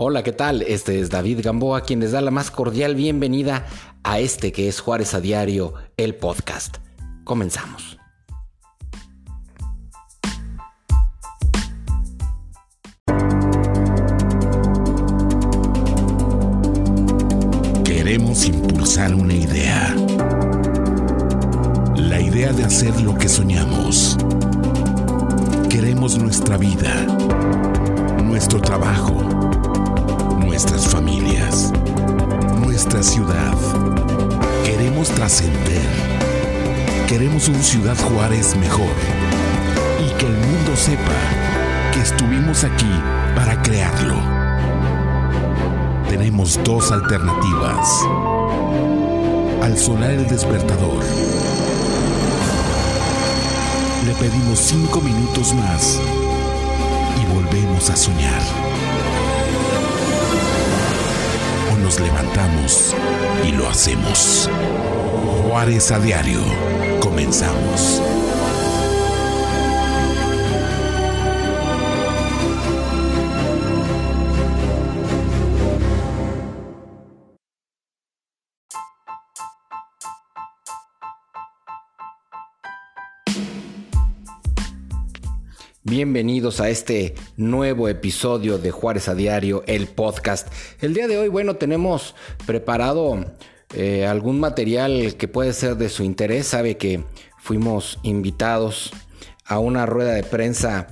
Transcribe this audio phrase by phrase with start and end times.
[0.00, 0.62] Hola, ¿qué tal?
[0.62, 3.66] Este es David Gamboa quien les da la más cordial bienvenida
[4.04, 6.76] a este que es Juárez a Diario, el podcast.
[7.24, 7.97] Comenzamos.
[37.08, 38.92] Queremos un Ciudad Juárez mejor.
[39.98, 41.14] Y que el mundo sepa
[41.92, 42.90] que estuvimos aquí
[43.34, 44.16] para crearlo.
[46.08, 48.04] Tenemos dos alternativas.
[49.62, 51.02] Al sonar el despertador,
[54.06, 55.98] le pedimos cinco minutos más
[57.20, 58.42] y volvemos a soñar.
[61.72, 62.94] O nos levantamos
[63.46, 64.50] y lo hacemos.
[65.48, 66.40] Juárez a diario.
[67.00, 68.02] Comenzamos.
[85.82, 90.48] Bienvenidos a este nuevo episodio de Juárez a Diario, el podcast.
[90.82, 93.24] El día de hoy, bueno, tenemos preparado
[93.74, 96.46] eh, algún material que puede ser de su interés.
[96.46, 97.04] Sabe que
[97.38, 98.92] fuimos invitados
[99.44, 100.86] a una rueda de prensa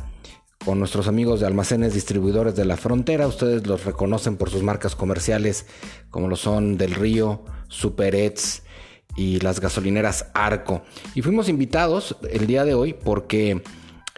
[0.65, 3.27] con nuestros amigos de almacenes distribuidores de la frontera.
[3.27, 5.67] Ustedes los reconocen por sus marcas comerciales
[6.11, 8.63] como lo son Del Río, Super Eds
[9.17, 10.83] y las gasolineras Arco.
[11.15, 13.63] Y fuimos invitados el día de hoy porque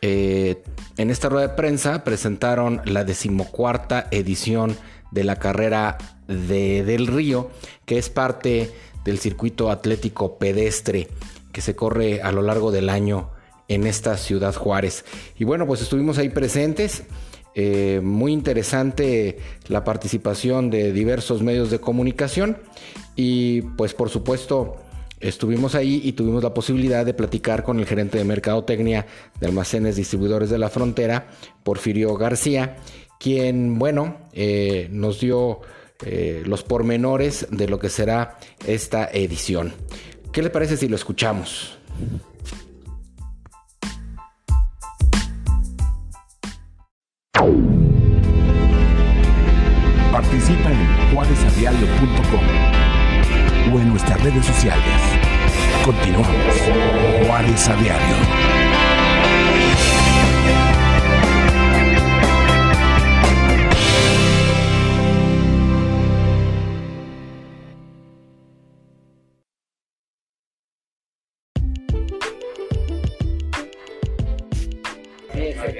[0.00, 0.62] eh,
[0.96, 4.76] en esta rueda de prensa presentaron la decimocuarta edición
[5.10, 5.98] de la carrera
[6.28, 7.50] de Del Río,
[7.84, 8.71] que es parte
[9.05, 11.09] del circuito atlético pedestre
[11.53, 13.31] que se corre a lo largo del año
[13.66, 15.05] en esta ciudad Juárez.
[15.39, 17.03] Y bueno, pues estuvimos ahí presentes.
[17.55, 22.59] Eh, muy interesante la participación de diversos medios de comunicación
[23.16, 24.77] y pues por supuesto
[25.21, 29.06] Estuvimos ahí y tuvimos la posibilidad de platicar con el gerente de Mercadotecnia
[29.41, 31.28] de Almacenes Distribuidores de la Frontera,
[31.65, 32.77] Porfirio García,
[33.19, 35.60] quien, bueno, eh, nos dio
[36.04, 39.75] eh, los pormenores de lo que será esta edición.
[40.32, 41.78] ¿Qué le parece si lo escuchamos?
[50.12, 52.44] Participa en juarezadiario.com
[53.72, 54.84] o en nuestras redes sociales.
[55.84, 56.28] Continuamos.
[57.26, 58.67] Juárez a.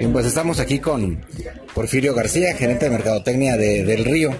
[0.09, 1.23] Bien, pues estamos aquí con
[1.75, 4.31] Porfirio García, gerente de Mercadotecnia de, del Río.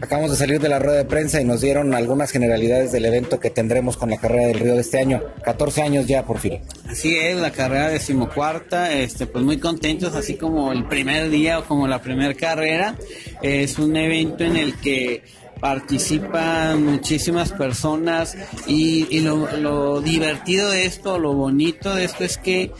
[0.00, 3.38] Acabamos de salir de la rueda de prensa y nos dieron algunas generalidades del evento
[3.38, 5.22] que tendremos con la carrera del Río de este año.
[5.44, 6.58] 14 años ya, por fin.
[6.88, 11.64] Así es, la carrera decimocuarta, este, pues muy contentos, así como el primer día o
[11.66, 12.96] como la primera carrera.
[13.42, 15.22] Es un evento en el que
[15.60, 22.38] participan muchísimas personas y, y lo, lo divertido de esto, lo bonito de esto es
[22.38, 22.72] que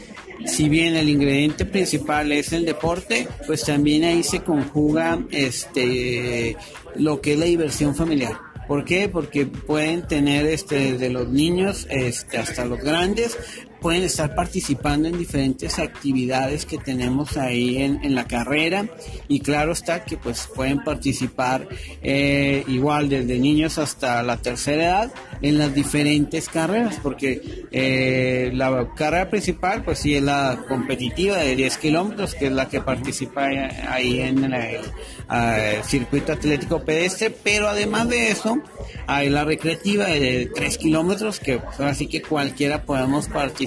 [0.45, 6.55] si bien el ingrediente principal es el deporte, pues también ahí se conjuga este
[6.95, 8.37] lo que es la diversión familiar.
[8.67, 9.07] ¿Por qué?
[9.07, 13.37] Porque pueden tener este desde los niños este, hasta los grandes
[13.81, 18.87] pueden estar participando en diferentes actividades que tenemos ahí en, la carrera.
[19.27, 21.67] Y claro está que pues pueden participar
[22.01, 25.11] eh, igual desde niños hasta la tercera edad
[25.41, 31.55] en las diferentes carreras porque eh, la carrera principal pues sí es la competitiva de
[31.55, 33.47] 10 kilómetros que es la que participa
[33.89, 37.29] ahí en el circuito atlético pedestre.
[37.29, 38.57] Pero además de eso
[39.05, 43.66] hay la recreativa de 3 kilómetros que pues, así que cualquiera podemos participar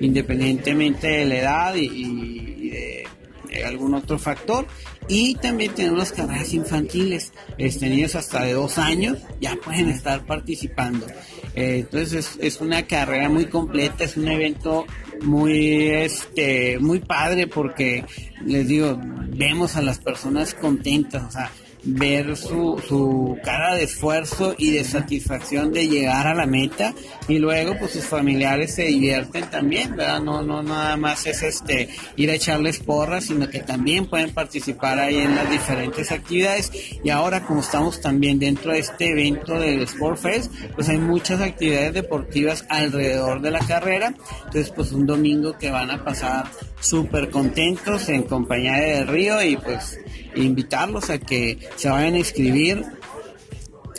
[0.00, 3.04] independientemente de la edad y, de,
[3.66, 4.66] algún otro factor.
[5.08, 11.06] Y también tenemos carreras infantiles, este, niños hasta de dos años ya pueden estar participando.
[11.54, 14.86] Eh, entonces es, una carrera muy completa, es un evento
[15.20, 18.04] muy este muy padre porque
[18.44, 18.98] les digo
[19.28, 21.50] vemos a las personas contentas o sea
[21.84, 26.94] ver su, su cara de esfuerzo y de satisfacción de llegar a la meta
[27.28, 30.20] y luego pues sus familiares se divierten también, ¿verdad?
[30.20, 34.98] No, no nada más es este ir a echarles porras, sino que también pueden participar
[34.98, 36.70] ahí en las diferentes actividades
[37.02, 41.40] y ahora como estamos también dentro de este evento del Sport Fest, pues hay muchas
[41.40, 44.14] actividades deportivas alrededor de la carrera,
[44.46, 46.50] entonces pues un domingo que van a pasar
[46.80, 49.98] súper contentos en compañía de Río y pues
[50.36, 52.84] invitarlos a que se vayan a inscribir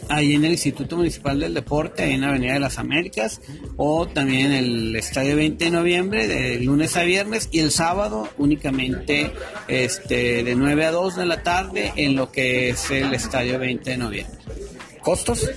[0.10, 3.42] ahí en el Instituto Municipal del Deporte, ahí en la Avenida de las Américas,
[3.78, 8.30] o también en el Estadio 20 de noviembre, de lunes a viernes, y el sábado
[8.38, 9.32] únicamente
[9.68, 13.90] este, de 9 a 2 de la tarde en lo que es el Estadio 20
[13.90, 14.38] de noviembre.
[15.02, 15.50] ¿Costos?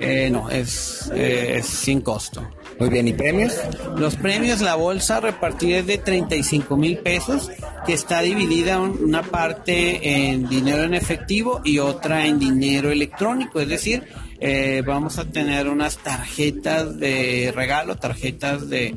[0.00, 2.48] Eh, no, es, eh, es sin costo.
[2.78, 3.54] Muy bien, ¿y premios?
[3.96, 7.50] Los premios, la bolsa repartida es de 35 mil pesos,
[7.86, 13.68] que está dividida una parte en dinero en efectivo y otra en dinero electrónico, es
[13.68, 14.04] decir,
[14.40, 18.96] eh, vamos a tener unas tarjetas de regalo, tarjetas de,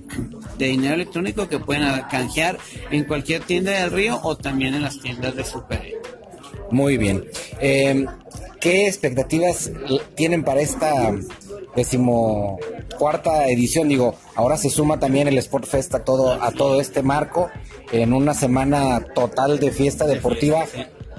[0.58, 2.58] de, dinero electrónico que pueden canjear
[2.90, 5.94] en cualquier tienda del río o también en las tiendas de Super.
[6.72, 7.24] Muy bien.
[7.62, 8.06] Eh,
[8.60, 9.72] ¿Qué expectativas
[10.16, 11.14] tienen para esta
[11.78, 13.88] decimocuarta edición?
[13.88, 17.50] Digo, ahora se suma también el Sport Fest a todo, a todo este marco
[17.94, 20.66] en una semana total de fiesta deportiva.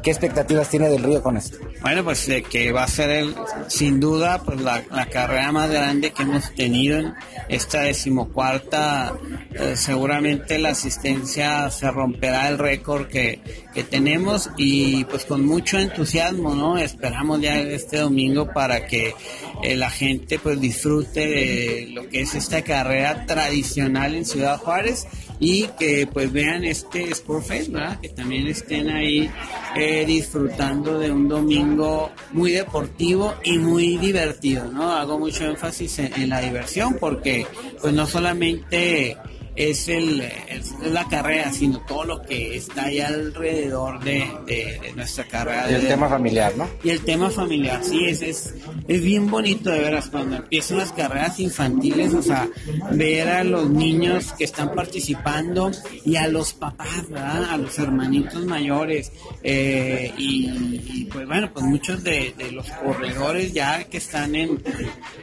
[0.03, 1.59] ¿Qué expectativas tiene del Río con esto?
[1.81, 3.35] Bueno, pues que va a ser el,
[3.69, 7.15] sin duda pues la, carrera más grande que hemos tenido en
[7.49, 9.15] esta decimocuarta.
[9.53, 13.41] Eh, seguramente la asistencia se romperá el récord que,
[13.75, 16.79] que tenemos y pues con mucho entusiasmo, ¿no?
[16.79, 19.15] Esperamos ya este domingo para que
[19.63, 25.07] eh, la gente pues disfrute de lo que es esta carrera tradicional en Ciudad Juárez
[25.41, 28.01] y que pues vean este Sport Fest, ¿verdad?
[28.01, 29.31] Que también estén ahí
[29.77, 34.93] eh, disfrutando de un domingo muy deportivo y muy divertido, ¿no?
[34.93, 37.47] Hago mucho énfasis en la diversión porque
[37.81, 39.17] pues no solamente
[39.59, 45.25] es, el, es la carrera, sino todo lo que está ahí alrededor de, de, nuestra
[45.25, 45.69] carrera.
[45.69, 46.69] Y el tema familiar, ¿no?
[46.85, 48.55] Y el tema familiar, sí, es, es,
[48.87, 52.49] es bien bonito de veras cuando empiezan las carreras infantiles, o sea,
[52.93, 55.73] ver a los niños que están participando
[56.05, 57.51] y a los papás, ¿verdad?
[57.51, 59.11] A los hermanitos mayores.
[59.43, 64.63] Eh, y, pues bueno, pues muchos de, de, los corredores ya que están en,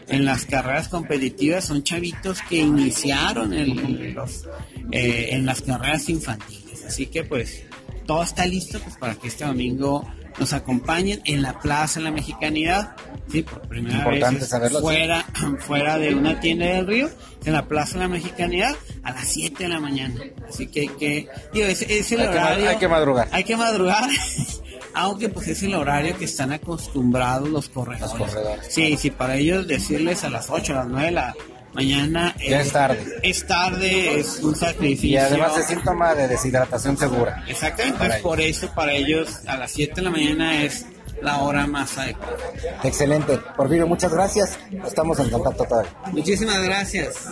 [0.09, 4.24] en las carreras competitivas son chavitos que iniciaron el
[4.91, 6.85] eh, en las carreras infantiles.
[6.85, 7.63] Así que pues
[8.05, 10.05] todo está listo pues, para que este domingo
[10.39, 12.95] nos acompañen en la Plaza de la Mexicanidad,
[13.31, 15.25] sí, por primera vez fuera,
[15.59, 17.09] fuera de una tienda del río,
[17.45, 20.15] en la Plaza de la Mexicanidad a las 7 de la mañana.
[20.47, 22.63] Así que hay que, digo, es, el hay horario.
[22.63, 23.29] Que, hay que madrugar.
[23.31, 24.09] Hay que madrugar.
[24.93, 28.01] aunque pues es el horario que están acostumbrados los corredores.
[28.01, 28.67] Los corredores.
[28.69, 31.35] Sí, sí, para ellos decirles a las 8, a las 9 la,
[31.75, 33.19] mañana es tarde.
[33.21, 35.09] Es tarde, es un sacrificio.
[35.09, 37.43] Y además es síntoma de deshidratación segura.
[37.47, 40.85] Exactamente, pues por eso para ellos a las 7 de la mañana es
[41.21, 42.37] la hora más adecuada.
[42.83, 43.37] Excelente.
[43.55, 44.57] Porfirio, muchas gracias.
[44.85, 45.91] Estamos en contacto todavía.
[46.11, 47.27] Muchísimas gracias.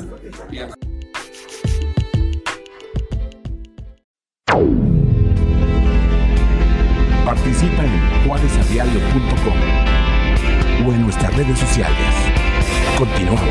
[7.26, 9.58] Participa en juarezadiario.com
[10.86, 12.43] o en nuestras redes sociales.
[12.98, 13.42] Continuamos.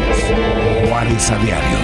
[0.88, 1.78] Juárez a diario.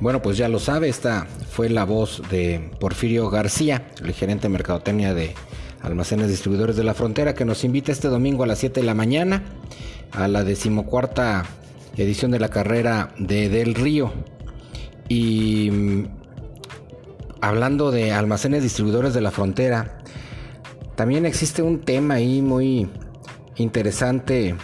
[0.00, 4.48] Bueno, pues ya lo sabe, esta fue la voz de Porfirio García, el gerente de
[4.50, 5.34] mercadotecnia de
[5.84, 8.94] Almacenes Distribuidores de la Frontera, que nos invita este domingo a las 7 de la
[8.94, 9.42] mañana
[10.12, 11.44] a la decimocuarta
[11.96, 14.12] edición de la carrera de Del Río.
[15.08, 16.04] Y mm,
[17.42, 19.98] hablando de almacenes distribuidores de la frontera,
[20.94, 22.88] también existe un tema ahí muy
[23.56, 24.54] interesante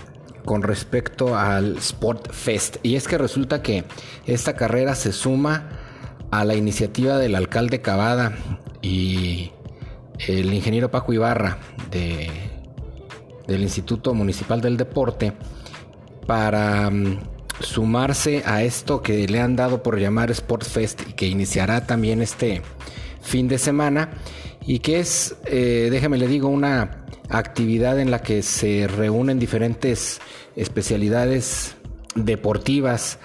[0.47, 2.79] con respecto al Sport Fest.
[2.83, 3.85] Y es que resulta que
[4.27, 5.69] esta carrera se suma
[6.31, 8.33] a la iniciativa del alcalde Cavada
[8.81, 9.51] y
[10.27, 11.59] el ingeniero Paco Ibarra
[11.91, 12.31] de,
[13.47, 15.33] del Instituto Municipal del Deporte
[16.27, 17.21] para mm,
[17.61, 22.23] sumarse a esto que le han dado por llamar Sports Fest y que iniciará también
[22.23, 22.63] este
[23.21, 24.11] fin de semana
[24.67, 30.21] y que es, eh, déjame le digo, una actividad en la que se reúnen diferentes
[30.57, 31.77] especialidades
[32.15, 33.19] deportivas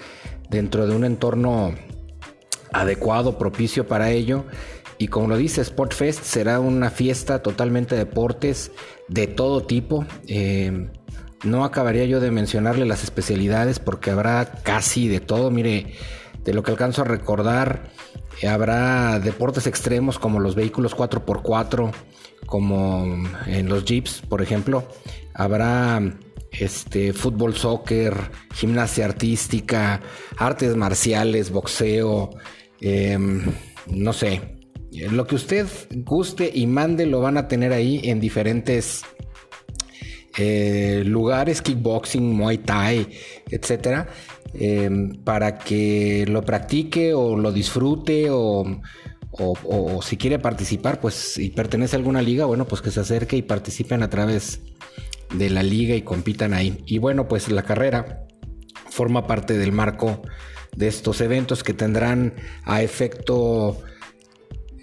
[0.48, 1.74] dentro de un entorno
[2.72, 4.44] adecuado, propicio para ello
[4.98, 8.72] Y como lo dice Sportfest, será una fiesta totalmente de deportes
[9.08, 10.06] de todo tipo.
[10.26, 10.88] Eh,
[11.44, 15.50] no acabaría yo de mencionarle las especialidades porque habrá casi de todo.
[15.50, 15.94] Mire,
[16.44, 17.90] de lo que alcanzo a recordar,
[18.48, 21.92] habrá deportes extremos como los vehículos 4x4,
[22.46, 23.04] como
[23.46, 24.84] en los jeeps, por ejemplo.
[25.34, 26.00] Habrá
[26.52, 28.14] este fútbol, soccer,
[28.54, 30.00] gimnasia artística,
[30.38, 32.30] artes marciales, boxeo,
[32.80, 33.42] em,
[33.88, 34.55] no sé,
[35.10, 35.66] lo que usted
[36.04, 39.02] guste y mande lo van a tener ahí en diferentes
[40.38, 43.08] eh, lugares, kickboxing, muay thai,
[43.50, 44.06] etcétera,
[44.54, 48.64] em, para que lo practique o lo disfrute o,
[49.38, 53.36] o, si quiere participar, pues y pertenece a alguna liga, bueno, pues que se acerque
[53.36, 54.60] y participen a través
[55.34, 56.82] de la liga y compitan ahí.
[56.86, 58.26] Y bueno, pues la carrera
[58.90, 60.22] forma parte del marco
[60.74, 62.34] de estos eventos que tendrán
[62.64, 63.82] a efecto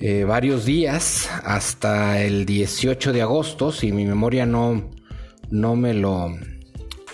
[0.06, 4.92] eh, varios días hasta el 18 de agosto, si mi memoria no,
[5.50, 6.30] no me lo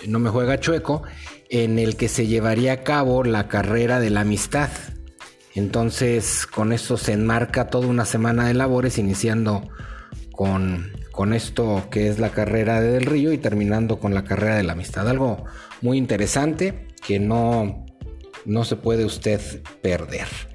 [0.08, 1.04] no me juega chueco,
[1.50, 4.70] en el que se llevaría a cabo la carrera de la amistad.
[5.54, 9.68] Entonces, con esto se enmarca toda una semana de labores, iniciando
[10.32, 14.56] con, con esto que es la carrera de Del Río y terminando con la carrera
[14.56, 15.08] de la amistad.
[15.08, 15.44] Algo
[15.80, 17.86] muy interesante que no,
[18.46, 19.40] no se puede usted
[19.80, 20.49] perder.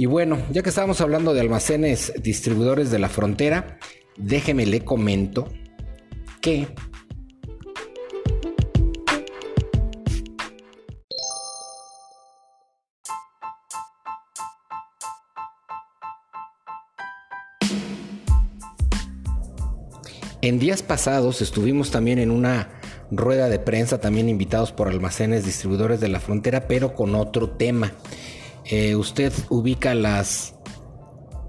[0.00, 3.78] Y bueno, ya que estábamos hablando de almacenes distribuidores de la frontera,
[4.16, 5.46] déjeme le comento
[6.40, 6.68] que
[20.40, 22.70] En días pasados estuvimos también en una
[23.10, 27.92] rueda de prensa, también invitados por almacenes distribuidores de la frontera, pero con otro tema.
[28.72, 30.54] Eh, usted ubica las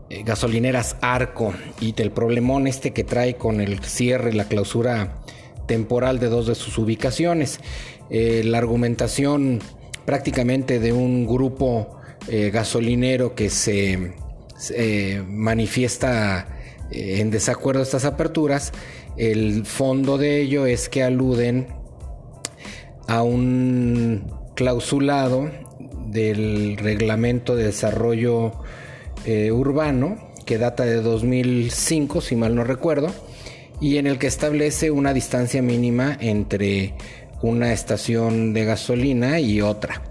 [0.09, 5.19] eh, gasolineras Arco y el problemón este que trae con el cierre la clausura
[5.67, 7.59] temporal de dos de sus ubicaciones.
[8.09, 9.59] Eh, la argumentación
[10.05, 11.97] prácticamente de un grupo
[12.27, 14.13] gasolinero que se
[15.27, 16.47] manifiesta
[16.91, 18.73] en desacuerdo a estas aperturas,
[19.17, 21.67] el fondo de ello es que aluden
[23.07, 25.49] a un clausulado
[26.11, 28.51] del Reglamento de Desarrollo
[29.25, 33.11] eh, Urbano, que data de 2005, si mal no recuerdo,
[33.79, 36.93] y en el que establece una distancia mínima entre
[37.41, 40.03] una estación de gasolina y otra.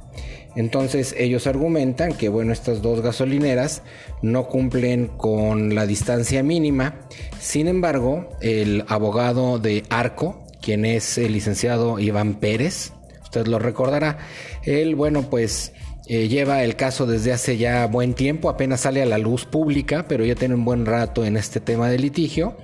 [0.57, 3.83] Entonces ellos argumentan que bueno, estas dos gasolineras
[4.21, 6.97] no cumplen con la distancia mínima.
[7.39, 12.93] Sin embargo, el abogado de Arco, quien es el licenciado Iván Pérez,
[13.23, 14.19] usted lo recordará,
[14.65, 15.73] él bueno, pues
[16.13, 20.09] eh, lleva el caso desde hace ya buen tiempo, apenas sale a la luz pública,
[20.09, 22.57] pero ya tiene un buen rato en este tema de litigio.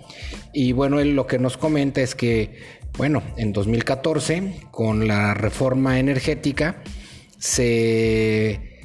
[0.53, 2.59] Y bueno, él lo que nos comenta es que,
[2.99, 6.83] bueno, en 2014, con la reforma energética,
[7.39, 8.81] se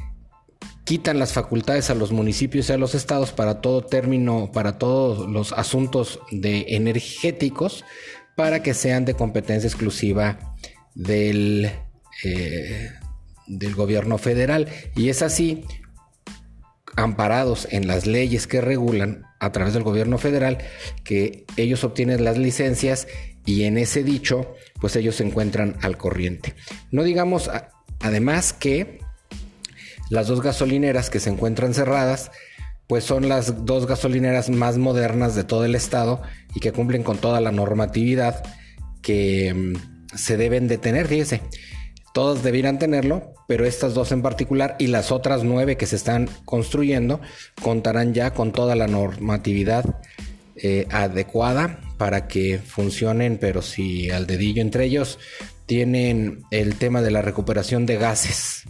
[0.83, 5.27] quitan las facultades a los municipios y a los estados para todo término, para todos
[5.27, 7.83] los asuntos de energéticos,
[8.35, 10.55] para que sean de competencia exclusiva
[10.93, 11.71] del,
[12.23, 12.91] eh,
[13.51, 14.67] del gobierno federal.
[14.95, 15.65] Y es así,
[16.95, 20.59] amparados en las leyes que regulan a través del gobierno federal,
[21.03, 23.07] que ellos obtienen las licencias
[23.45, 26.55] y en ese dicho, pues ellos se encuentran al corriente.
[26.91, 27.49] No digamos
[27.99, 28.99] además que
[30.09, 32.31] las dos gasolineras que se encuentran cerradas,
[32.87, 36.21] pues son las dos gasolineras más modernas de todo el estado
[36.53, 38.43] y que cumplen con toda la normatividad
[39.01, 41.41] que mm, se deben de tener, fíjese.
[42.13, 46.29] Todas debieran tenerlo, pero estas dos en particular y las otras nueve que se están
[46.45, 47.21] construyendo
[47.61, 49.85] contarán ya con toda la normatividad
[50.57, 55.19] eh, adecuada para que funcionen, pero si al dedillo entre ellos
[55.65, 58.63] tienen el tema de la recuperación de gases.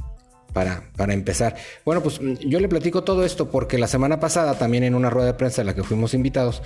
[0.53, 1.55] Para, para, empezar.
[1.85, 5.27] Bueno, pues yo le platico todo esto porque la semana pasada, también en una rueda
[5.27, 6.61] de prensa en la que fuimos invitados,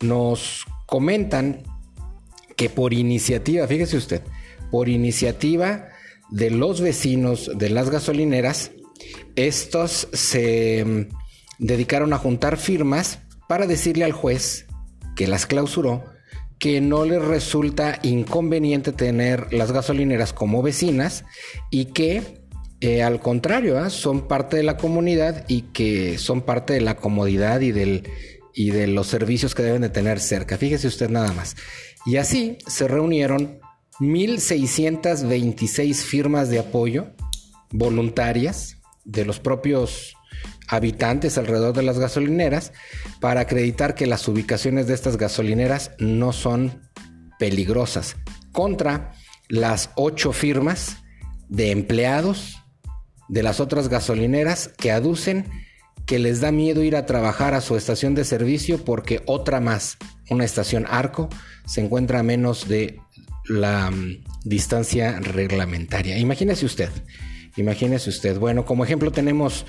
[0.00, 1.62] nos comentan
[2.56, 4.22] que por iniciativa, fíjese usted,
[4.72, 5.88] por iniciativa
[6.30, 8.70] de los vecinos de las gasolineras,
[9.36, 11.14] estos se mm,
[11.58, 14.66] dedicaron a juntar firmas para decirle al juez
[15.16, 16.04] que las clausuró
[16.58, 21.24] que no les resulta inconveniente tener las gasolineras como vecinas
[21.70, 22.22] y que
[22.80, 23.90] eh, al contrario ¿ah?
[23.90, 28.08] son parte de la comunidad y que son parte de la comodidad y, del,
[28.54, 30.58] y de los servicios que deben de tener cerca.
[30.58, 31.56] Fíjese usted nada más.
[32.06, 33.60] Y así se reunieron
[34.00, 37.12] 1.626 firmas de apoyo
[37.70, 40.14] voluntarias de los propios
[40.68, 42.72] habitantes alrededor de las gasolineras
[43.20, 46.82] para acreditar que las ubicaciones de estas gasolineras no son
[47.38, 48.16] peligrosas
[48.52, 49.12] contra
[49.48, 50.98] las ocho firmas
[51.48, 52.58] de empleados
[53.28, 55.46] de las otras gasolineras que aducen
[56.06, 59.98] que les da miedo ir a trabajar a su estación de servicio porque otra más,
[60.30, 61.28] una estación Arco,
[61.66, 62.98] se encuentra a menos de
[63.48, 66.18] la mm, distancia reglamentaria.
[66.18, 66.90] Imagínese usted,
[67.56, 68.38] imagínese usted.
[68.38, 69.66] Bueno, como ejemplo tenemos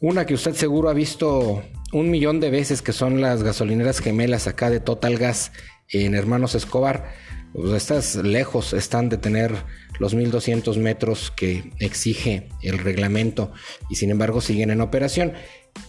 [0.00, 4.46] una que usted seguro ha visto un millón de veces, que son las gasolineras gemelas
[4.46, 5.52] acá de Total Gas
[5.88, 7.12] en Hermanos Escobar.
[7.52, 9.54] Pues estas lejos están de tener
[10.00, 13.52] los 1200 metros que exige el reglamento
[13.88, 15.34] y sin embargo siguen en operación.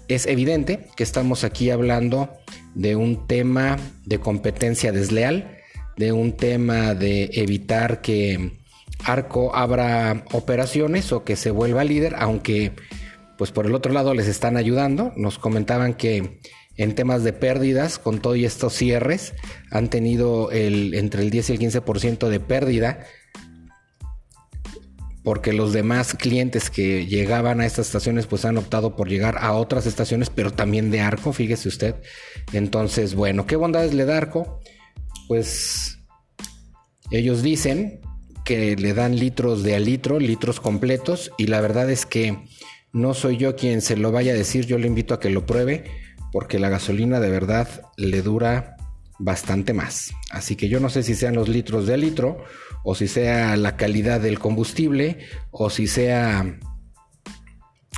[0.07, 2.29] Es evidente que estamos aquí hablando
[2.75, 5.57] de un tema de competencia desleal,
[5.97, 8.51] de un tema de evitar que
[9.03, 12.73] Arco abra operaciones o que se vuelva líder, aunque
[13.37, 15.13] pues por el otro lado les están ayudando.
[15.15, 16.39] Nos comentaban que
[16.77, 19.33] en temas de pérdidas, con todos estos cierres,
[19.71, 23.05] han tenido el, entre el 10 y el 15% de pérdida,
[25.23, 29.53] porque los demás clientes que llegaban a estas estaciones pues han optado por llegar a
[29.53, 31.95] otras estaciones, pero también de Arco, fíjese usted.
[32.53, 34.59] Entonces, bueno, ¿qué bondades le da Arco?
[35.27, 35.99] Pues
[37.11, 38.01] ellos dicen
[38.43, 42.37] que le dan litros de a litro, litros completos, y la verdad es que
[42.93, 45.45] no soy yo quien se lo vaya a decir, yo le invito a que lo
[45.45, 45.83] pruebe
[46.31, 47.67] porque la gasolina de verdad
[47.97, 48.75] le dura
[49.19, 50.11] bastante más.
[50.31, 52.43] Así que yo no sé si sean los litros de litro
[52.83, 55.19] o si sea la calidad del combustible
[55.51, 56.59] o si sea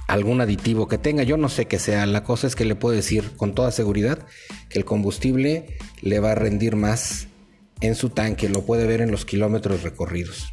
[0.07, 1.23] algún aditivo que tenga.
[1.23, 2.05] Yo no sé qué sea.
[2.05, 4.25] La cosa es que le puedo decir con toda seguridad
[4.69, 7.27] que el combustible le va a rendir más
[7.81, 8.49] en su tanque.
[8.49, 10.49] Lo puede ver en los kilómetros recorridos.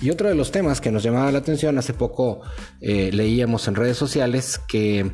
[0.00, 2.40] Y otro de los temas que nos llamaba la atención, hace poco
[2.80, 5.12] eh, leíamos en redes sociales que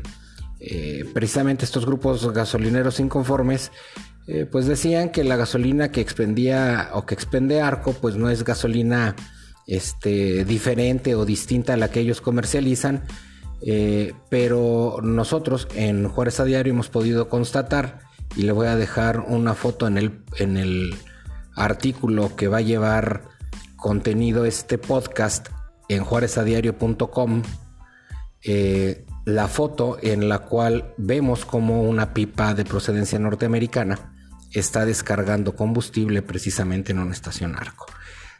[0.60, 3.70] eh, precisamente estos grupos gasolineros inconformes
[4.26, 8.44] eh, pues decían que la gasolina que expendía o que expende Arco pues no es
[8.44, 9.16] gasolina
[9.66, 13.04] este, diferente o distinta a la que ellos comercializan,
[14.28, 18.00] pero nosotros en Juárez a Diario hemos podido constatar
[18.36, 20.94] y le voy a dejar una foto en el, en el
[21.56, 23.22] artículo que va a llevar
[23.76, 25.48] contenido este podcast
[25.88, 27.42] en juarezadiario.com
[28.42, 34.14] eh, la foto en la cual vemos como una pipa de procedencia norteamericana
[34.52, 37.86] está descargando combustible precisamente en una estación arco.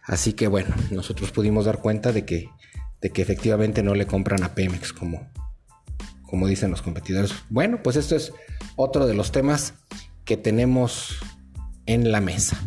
[0.04, 2.48] Así que bueno, nosotros pudimos dar cuenta de que,
[3.00, 5.28] de que efectivamente no le compran a Pemex como,
[6.22, 7.32] como dicen los competidores.
[7.48, 8.32] Bueno, pues esto es
[8.76, 9.74] otro de los temas
[10.24, 11.18] que tenemos
[11.86, 12.58] en la mesa.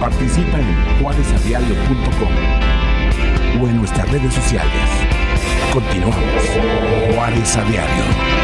[0.00, 2.32] Participa en juarezadiario.com
[3.62, 4.72] o en nuestras redes sociales.
[5.72, 6.16] Continuamos.
[7.14, 8.43] Juárez a Diario.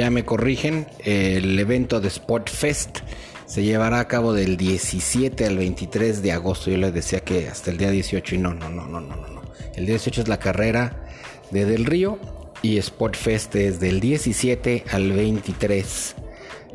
[0.00, 3.00] Ya me corrigen, el evento de Sport Fest
[3.44, 6.70] se llevará a cabo del 17 al 23 de agosto.
[6.70, 9.42] Yo les decía que hasta el día 18 y no, no, no, no, no, no.
[9.74, 11.04] El día 18 es la carrera
[11.50, 12.18] de Del Río
[12.62, 16.16] y Sport Fest es del 17 al 23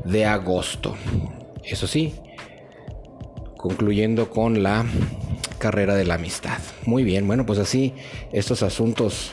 [0.04, 0.96] de agosto.
[1.64, 2.14] Eso sí,
[3.58, 4.86] concluyendo con la
[5.58, 6.60] carrera de la amistad.
[6.86, 7.92] Muy bien, bueno, pues así
[8.32, 9.32] estos asuntos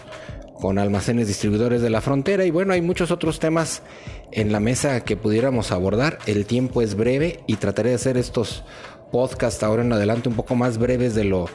[0.63, 3.83] con almacenes distribuidores de la frontera y bueno, hay muchos otros temas
[4.31, 6.21] en la mesa que pudiéramos abordar.
[6.25, 8.63] El tiempo es breve y trataré de hacer estos
[9.11, 11.49] podcasts ahora en adelante un poco más breves de lo,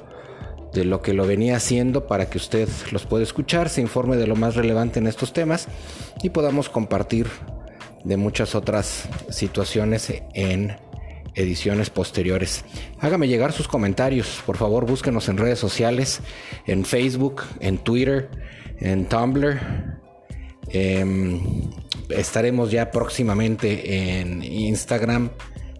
[0.73, 4.27] de lo que lo venía haciendo para que usted los pueda escuchar, se informe de
[4.27, 5.69] lo más relevante en estos temas
[6.21, 7.27] y podamos compartir
[8.03, 10.75] de muchas otras situaciones en
[11.33, 12.65] ediciones posteriores.
[12.99, 16.19] Hágame llegar sus comentarios, por favor búsquenos en redes sociales,
[16.65, 18.29] en Facebook, en Twitter,
[18.79, 19.59] en Tumblr.
[20.69, 21.71] Em,
[22.09, 25.31] estaremos ya próximamente en Instagram,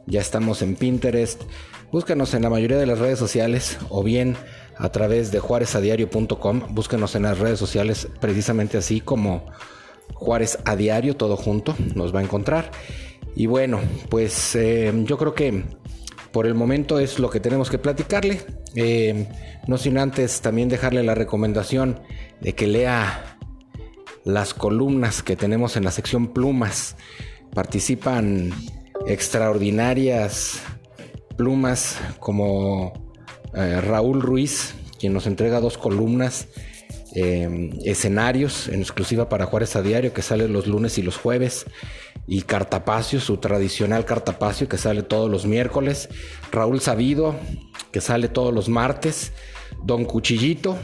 [0.05, 1.43] ya estamos en Pinterest.
[1.91, 4.35] Búscanos en la mayoría de las redes sociales o bien
[4.77, 6.61] a través de juarezadiario.com.
[6.69, 9.45] Búsquenos en las redes sociales precisamente así como
[10.13, 12.71] Juárez a Diario, todo junto, nos va a encontrar.
[13.35, 13.79] Y bueno,
[14.09, 15.63] pues em, yo creo que
[16.37, 18.41] por el momento es lo que tenemos que platicarle.
[18.75, 19.25] Em,
[19.65, 21.99] no sin antes también dejarle la recomendación
[22.41, 23.39] de que lea
[24.23, 26.95] las columnas que tenemos en la sección plumas.
[27.55, 28.51] Participan
[29.07, 30.61] extraordinarias
[31.37, 32.93] plumas como
[33.55, 36.49] eh, Raúl Ruiz, quien nos entrega dos columnas,
[37.15, 41.65] eh, escenarios en exclusiva para Juárez a Diario, que sale los lunes y los jueves,
[42.27, 46.09] y Cartapacio, su tradicional Cartapacio, que sale todos los miércoles,
[46.51, 47.35] Raúl Sabido,
[47.91, 49.31] que sale todos los martes,
[49.83, 50.77] Don Cuchillito,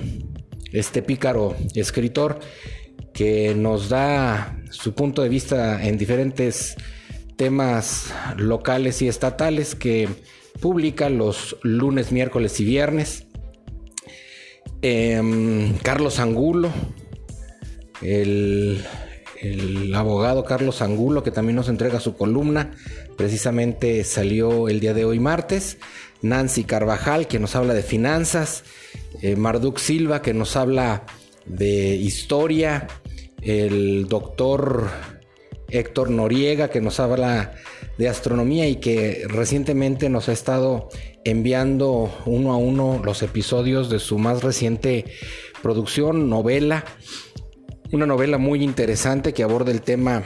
[0.72, 2.40] este pícaro escritor,
[3.14, 6.76] que nos da su punto de vista en diferentes
[7.36, 10.08] temas locales y estatales que
[10.62, 13.26] publica los lunes, miércoles y viernes.
[14.82, 16.70] Em, Carlos Angulo,
[18.02, 18.84] el,
[19.44, 22.72] el, abogado Carlos Angulo, que también nos entrega su columna,
[23.18, 25.78] precisamente salió el día de hoy martes.
[26.22, 28.64] Nancy Carvajal, que nos habla de finanzas.
[29.22, 31.06] Eh, Marduk Silva, que nos habla
[31.46, 32.88] de historia.
[33.42, 34.90] El doctor
[35.68, 37.56] Héctor Noriega, que nos habla
[37.98, 40.90] de astronomía y que recientemente nos ha estado
[41.26, 45.06] enviando uno a uno los episodios de su más reciente
[45.62, 46.86] producción, novela.
[47.94, 50.24] Una novela muy interesante que aborda el tema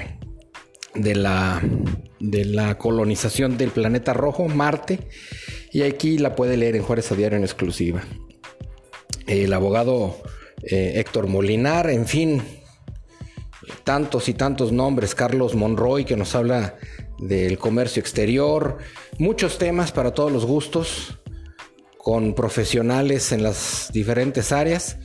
[0.96, 1.62] de la,
[2.18, 5.10] de la colonización del planeta rojo, Marte.
[5.74, 8.04] Y aquí la puede leer en Juárez a Diario en exclusiva.
[9.28, 10.16] El abogado
[10.64, 12.42] eh, Héctor Molinar, en fin,
[13.84, 16.78] tantos y tantos nombres, Carlos Monroy que nos habla
[17.20, 18.78] del comercio exterior,
[19.20, 21.20] muchos temas para todos los gustos,
[21.98, 25.00] con profesionales en las diferentes áreas,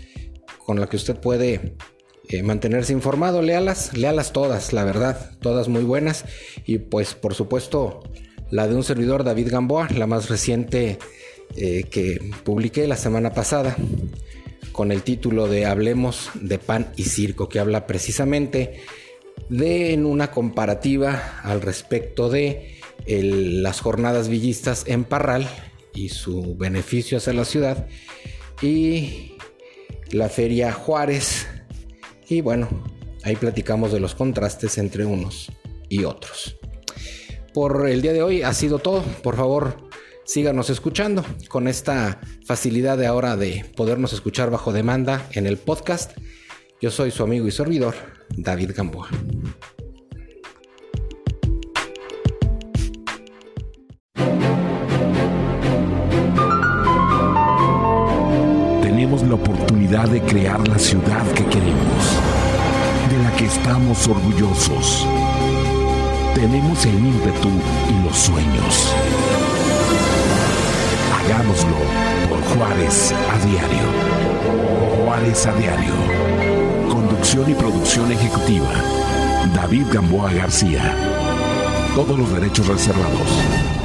[0.65, 1.75] con la que usted puede
[2.33, 6.25] eh, mantenerse informado, léalas, léalas todas, la verdad, todas muy buenas,
[6.65, 8.03] y pues por supuesto
[8.51, 10.99] la de un servidor David Gamboa, la más reciente
[11.57, 13.77] eh, que publiqué la semana pasada
[14.73, 18.81] con el título de Hablemos de pan y circo, que habla precisamente
[19.51, 25.47] de en una comparativa al respecto de las jornadas villistas en Parral
[25.93, 27.87] y su beneficio hacia la ciudad
[28.63, 29.35] y
[30.11, 31.47] la feria Juárez
[32.29, 32.69] y bueno
[33.25, 35.51] ahí platicamos de los contrastes entre unos
[35.89, 36.57] y otros
[37.55, 39.91] por el día de hoy ha sido todo por favor
[40.25, 46.13] síganos escuchando con esta facilidad de ahora de podernos escuchar bajo demanda en el podcast.
[46.81, 47.95] Yo soy su amigo y servidor,
[48.37, 49.09] David Gamboa.
[58.83, 61.92] Tenemos la oportunidad de crear la ciudad que queremos,
[63.45, 65.07] estamos orgullosos.
[66.35, 67.51] Tenemos el ímpetu
[67.91, 68.95] y los sueños
[71.25, 71.77] Hagámoslo
[72.29, 75.05] por Juárez a diario.
[75.05, 75.95] Juárez a diario.
[76.91, 78.73] Conducción y producción ejecutiva.
[79.55, 80.97] David Gamboa García.
[81.95, 83.82] Todos los derechos reservados.